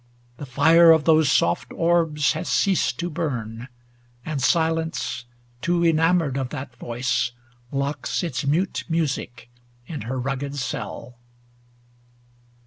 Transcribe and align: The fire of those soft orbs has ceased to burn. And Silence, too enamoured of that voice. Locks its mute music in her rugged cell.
The 0.37 0.47
fire 0.47 0.89
of 0.89 1.03
those 1.03 1.31
soft 1.31 1.71
orbs 1.73 2.33
has 2.33 2.49
ceased 2.49 2.97
to 2.97 3.09
burn. 3.11 3.67
And 4.25 4.41
Silence, 4.41 5.25
too 5.61 5.85
enamoured 5.85 6.37
of 6.37 6.49
that 6.49 6.75
voice. 6.77 7.33
Locks 7.71 8.23
its 8.23 8.43
mute 8.43 8.83
music 8.89 9.51
in 9.85 10.01
her 10.09 10.19
rugged 10.19 10.55
cell. 10.55 11.19